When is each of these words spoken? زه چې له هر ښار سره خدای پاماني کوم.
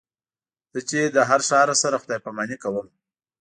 زه 0.73 0.79
چې 0.89 0.99
له 1.15 1.21
هر 1.29 1.41
ښار 1.49 1.67
سره 1.83 2.01
خدای 2.03 2.19
پاماني 2.25 2.57
کوم. 2.63 2.87